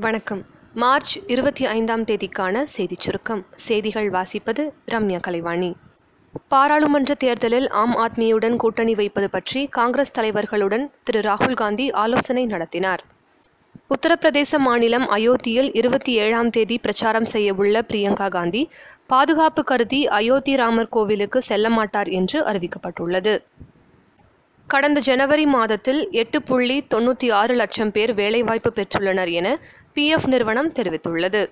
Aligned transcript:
வணக்கம். 0.00 0.44
மார்ச் 0.74 1.20
இருபத்தி 1.26 1.66
ஐந்தாம் 1.66 2.04
தேதிக்கான 2.04 2.62
செய்திச் 2.62 3.00
சுருக்கம். 3.00 3.46
செய்திகள் 3.56 4.10
வாசிப்பது 4.10 4.72
ரம்யா 4.90 5.20
கலைவாணி. 5.20 5.74
பாராளுமன்ற 6.48 7.14
தேர்தலில் 7.14 7.68
ஆம் 7.68 7.94
ஆத்மியுடன் 7.94 8.56
கூட்டணி 8.56 8.94
வைப்பது 8.94 9.30
பற்றி 9.30 9.66
காங்கிரஸ் 9.66 10.20
தலைவர்களுடன் 10.20 10.90
திரு. 11.02 11.20
ராகுல் 11.20 11.54
காந்தி 11.54 11.90
ஆலோசனை 11.90 12.46
நடத்தினார். 12.46 13.04
உத்தரப்பிரதேச 13.88 14.58
மாநிலம் 14.58 15.10
அயோத்தியில் 15.10 15.70
இருபத்தி 15.72 16.12
ஏழாம் 16.12 16.50
தேதி 16.50 16.78
பிரச்சாரம் 16.78 17.26
செய்யவுள்ள 17.32 17.82
பிரியங்கா 17.92 18.28
காந்தி 18.28 18.70
பாதுகாப்பு 19.06 19.64
கருதி 19.64 20.08
அயோத்தி 20.08 20.56
ராமர் 20.56 20.88
கோவிலுக்கு 20.88 21.42
செல்ல 21.42 21.70
மாட்டார் 21.70 22.08
என்று 22.08 22.44
அறிவிக்கப்பட்டுள்ளது. 22.44 23.42
கடந்த 24.66 25.00
ஜனவரி 25.00 25.46
மாதத்தில் 25.46 26.08
எட்டு 26.10 26.42
புள்ளி 26.42 26.84
தொண்ணூற்றி 26.94 27.32
ஆறு 27.32 27.54
லட்சம் 27.54 27.90
பேர் 27.90 28.14
வேலைவாய்ப்பு 28.14 28.72
பெற்றுள்ளனர் 28.74 29.30
என 29.30 29.58
பிஎஃப் 29.98 30.28
நிறுவனம் 30.34 30.72
தெரிவித்துள்ளது. 30.72 31.44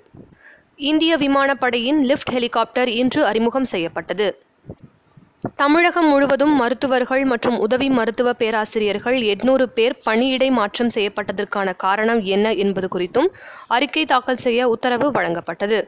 இந்திய 0.91 1.12
விமானப்படையின் 1.16 2.00
லிஃப்ட் 2.09 2.32
ஹெலிகாப்டர் 2.32 2.88
இன்று 2.88 3.22
அறிமுகம் 3.27 3.70
செய்யப்பட்டது. 3.74 4.27
தமிழகம் 5.56 6.09
முழுவதும் 6.09 6.55
மருத்துவர்கள் 6.55 7.24
மற்றும் 7.24 7.59
உதவி 7.59 7.88
மருத்துவ 7.91 8.32
பேராசிரியர்கள் 8.32 9.19
எட்நூறு 9.32 9.64
பேர் 9.77 9.95
பணியிடை 10.06 10.48
மாற்றம் 10.50 10.91
செய்யப்பட்டதற்கான 10.95 11.74
காரணம் 11.77 12.20
என்ன 12.34 12.52
என்பது 12.64 12.88
குறித்தும் 12.95 13.28
அறிக்கை 13.66 14.05
தாக்கல் 14.05 14.42
செய்ய 14.45 14.69
உத்தரவு 14.69 15.08
வழங்கப்பட்டது. 15.10 15.78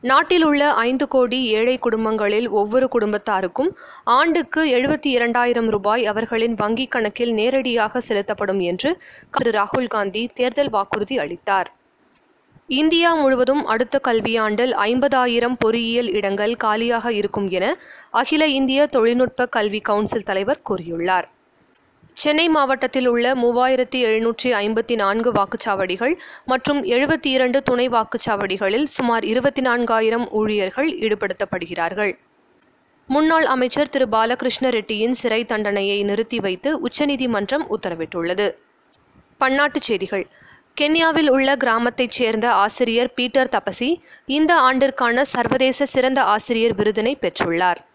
நாட்டில் 0.00 0.44
உள்ள 0.44 0.72
ஐந்து 0.72 1.08
கோடி 1.08 1.38
ஏழை 1.44 1.78
குடும்பங்களில் 1.78 2.48
ஒவ்வொரு 2.48 2.88
குடும்பத்தாருக்கும் 2.92 3.70
ஆண்டுக்கு 4.04 4.64
எழுபத்தி 4.64 5.06
இரண்டாயிரம் 5.06 5.68
ரூபாய் 5.68 6.06
அவர்களின் 6.06 6.54
வங்கிக் 6.54 6.88
கணக்கில் 6.88 7.32
நேரடியாக 7.32 8.00
செலுத்தப்படும் 8.00 8.60
என்று 8.60 9.00
திரு 9.30 9.50
ராகுல் 9.50 9.86
காந்தி 9.86 10.22
தேர்தல் 10.34 10.70
வாக்குறுதி 10.70 11.18
அளித்தார். 11.18 11.70
இந்தியா 12.66 13.14
முழுவதும் 13.14 13.64
அடுத்த 13.64 14.00
கல்வியாண்டில் 14.08 14.74
ஐம்பதாயிரம் 14.86 15.56
பொறியியல் 15.58 16.12
இடங்கள் 16.12 16.54
காலியாக 16.54 17.12
இருக்கும் 17.12 17.48
என 17.48 17.76
அகில 18.10 18.46
இந்திய 18.46 18.86
தொழில்நுட்ப 18.86 19.46
கல்வி 19.46 19.80
கவுன்சில் 19.80 20.22
தலைவர் 20.22 20.62
கூறியுள்ளார். 20.70 21.28
சென்னை 22.22 22.48
மாவட்டத்தில் 22.48 23.06
உள்ள 23.06 23.34
மூவாயிரத்தி 23.34 23.98
எழுநூற்றி 23.98 24.48
ஐம்பத்தி 24.60 24.94
நான்கு 24.94 25.32
வாக்குச்சாவடிகள் 25.32 26.18
மற்றும் 26.44 26.84
எழுபத்தி 26.84 27.26
இரண்டு 27.26 27.62
துணை 27.62 27.88
வாக்குச்சாவடிகளில் 27.88 28.82
சுமார் 28.82 29.24
இருபத்தி 29.24 29.62
நான்காயிரம் 29.62 30.24
ஊழியர்கள் 30.30 30.88
ஈடுபடுத்தப்படுகிறார்கள். 30.98 32.12
முன்னாள் 33.06 33.44
அமைச்சர் 33.44 33.88
திரு 33.88 34.08
பாலகிருஷ்ண 34.08 34.68
ரெட்டியின் 34.68 35.10
சிறை 35.10 35.44
தண்டனையை 35.44 36.02
நிறுத்தி 36.02 36.40
வைத்து 36.40 36.80
உச்சநீதிமன்றம் 36.80 37.66
உத்தரவிட்டுள்ளது. 37.70 38.48
பன்னாட்டுச் 39.44 39.88
செய்திகள். 39.90 40.26
கென்யாவில் 40.80 41.28
உள்ள 41.28 41.56
கிராமத்தைச் 41.56 42.16
சேர்ந்த 42.20 42.52
ஆசிரியர் 42.52 43.14
பீட்டர் 43.14 43.48
தபசி 43.48 43.96
இந்த 44.26 44.54
ஆண்டிற்கான 44.54 45.20
சர்வதேச 45.20 45.86
சிறந்த 45.86 46.22
ஆசிரியர் 46.22 46.74
விருதினை 46.74 47.14
பெற்றுள்ளார். 47.20 47.86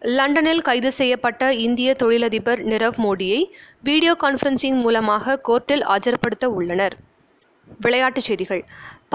லண்டனில் 0.00 0.60
கைது 0.60 0.92
செய்யப்பட்ட 0.92 1.54
இந்திய 1.54 1.94
தொழிலதிபர் 1.94 2.64
நிரவ் 2.64 2.94
மோடியை 2.96 3.50
வீடியோ 3.82 4.16
கான்ஃபரன்சிங் 4.22 4.80
மூலமாக 4.80 5.40
கோர்ட்டில் 5.48 5.96
ஆஜர்படுத்த 5.96 6.44
உள்ளனர். 6.44 6.96
விளையாட்டுச் 7.80 8.22
செய்திகள். 8.22 8.64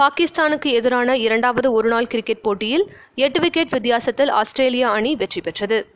பாகிஸ்தானுக்கு 0.02 0.64
எதிரான 0.64 1.16
இரண்டாவது 1.16 1.72
ஒருநாள் 1.72 2.06
கிரிக்கெட் 2.06 2.40
போட்டியில் 2.40 2.92
எட்டு 3.14 3.40
விக்கெட் 3.40 3.68
வித்தியாசத்தில் 3.68 4.28
ஆஸ்திரேலியா 4.28 4.90
அணி 4.90 5.16
வெற்றி 5.16 5.40
பெற்றது. 5.40 5.86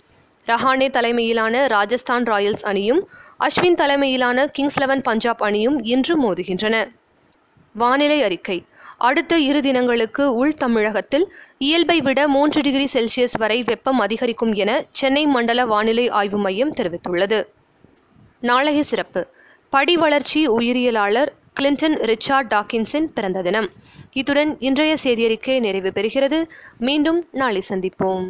ரஹானே 0.47 0.91
தலைமையிலான 0.91 1.67
ராஜஸ்தான் 1.67 2.23
ராயல்ஸ் 2.23 2.63
அணியும் 2.63 3.09
அஸ்வின் 3.41 3.75
தலைமையிலான 3.75 4.47
கிங்ஸ் 4.47 4.79
லெவன் 4.79 5.03
பஞ்சாப் 5.03 5.43
அணியும் 5.43 5.83
இன்று 5.83 6.17
மோதுகின்றன. 6.23 6.91
வானிலை 7.73 8.23
அறிக்கை. 8.23 8.65
அடுத்த 8.99 9.39
இரு 9.39 9.63
தினங்களுக்கு 9.63 10.35
உள் 10.35 10.55
தமிழகத்தில் 10.55 11.33
இயல்பை 11.59 12.01
விட 12.01 12.29
மூன்று 12.29 12.61
டிகிரி 12.61 12.89
செல்சியஸ் 12.93 13.39
வரை 13.39 13.63
வெப்பம் 13.63 13.99
அதிகரிக்கும் 13.99 14.53
என 14.53 14.85
சென்னை 14.93 15.27
மண்டல 15.27 15.67
வானிலை 15.67 16.09
ஆய்வு 16.09 16.39
மையம் 16.39 16.75
தெரிவித்துள்ளது. 16.75 17.45
நாளைய 18.41 18.83
சிறப்பு. 18.83 19.27
படி 19.71 19.97
வளர்ச்சி 19.97 20.49
உயிரியலாளர் 20.49 21.29
கிளின்டன் 21.61 22.13
ரிச்சார்ட் 22.13 22.47
டாக்கின்சன் 22.51 23.05
பிறந்த 23.15 23.43
தினம். 23.43 23.71
இத்துடன் 24.13 24.59
இன்றைய 24.59 24.97
செய்தியறிக்கை 25.05 25.61
நிறைவு 25.61 25.93
பெறுகிறது. 25.95 26.49
மீண்டும் 26.79 27.29
நாளை 27.33 27.63
சந்திப்போம். 27.69 28.29